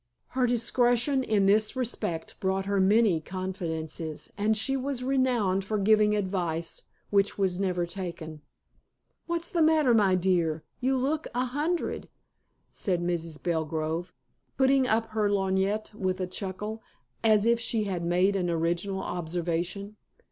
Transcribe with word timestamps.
Her 0.29 0.47
discretion 0.47 1.21
in 1.21 1.45
this 1.45 1.75
respect 1.75 2.39
brought 2.39 2.65
her 2.65 2.79
many 2.79 3.19
confidences, 3.21 4.31
and 4.35 4.57
she 4.57 4.75
was 4.75 5.03
renowned 5.03 5.63
for 5.63 5.77
giving 5.77 6.15
advice 6.15 6.81
which 7.11 7.37
was 7.37 7.59
never 7.59 7.85
taken. 7.85 8.41
"What's 9.27 9.51
the 9.51 9.61
matter, 9.61 9.93
my 9.93 10.15
dear? 10.15 10.63
You 10.79 10.97
look 10.97 11.27
a 11.35 11.45
hundred," 11.45 12.09
said 12.73 12.99
Mrs. 13.03 13.43
Belgrove, 13.43 14.11
putting 14.57 14.87
up 14.87 15.05
her 15.09 15.29
lorgnette 15.29 15.93
with 15.93 16.19
a 16.19 16.25
chuckle, 16.25 16.81
as 17.23 17.45
if 17.45 17.59
she 17.59 17.83
had 17.83 18.03
made 18.03 18.35
an 18.35 18.49
original 18.49 19.03
observation. 19.03 19.97